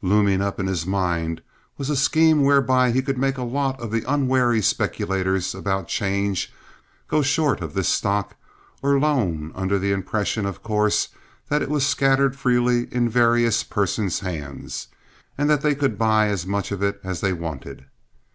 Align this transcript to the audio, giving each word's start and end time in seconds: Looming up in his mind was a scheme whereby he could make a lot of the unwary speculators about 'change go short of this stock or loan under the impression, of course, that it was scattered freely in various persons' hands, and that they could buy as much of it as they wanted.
Looming 0.00 0.40
up 0.40 0.58
in 0.58 0.66
his 0.66 0.86
mind 0.86 1.42
was 1.76 1.90
a 1.90 1.94
scheme 1.96 2.40
whereby 2.42 2.90
he 2.90 3.02
could 3.02 3.18
make 3.18 3.36
a 3.36 3.42
lot 3.42 3.78
of 3.82 3.90
the 3.90 4.02
unwary 4.10 4.62
speculators 4.62 5.54
about 5.54 5.88
'change 5.88 6.50
go 7.06 7.20
short 7.20 7.60
of 7.60 7.74
this 7.74 7.90
stock 7.90 8.34
or 8.82 8.98
loan 8.98 9.52
under 9.54 9.78
the 9.78 9.92
impression, 9.92 10.46
of 10.46 10.62
course, 10.62 11.08
that 11.50 11.60
it 11.60 11.68
was 11.68 11.86
scattered 11.86 12.34
freely 12.34 12.88
in 12.94 13.10
various 13.10 13.62
persons' 13.62 14.20
hands, 14.20 14.88
and 15.36 15.50
that 15.50 15.60
they 15.60 15.74
could 15.74 15.98
buy 15.98 16.28
as 16.28 16.46
much 16.46 16.72
of 16.72 16.82
it 16.82 16.98
as 17.04 17.20
they 17.20 17.34
wanted. 17.34 17.84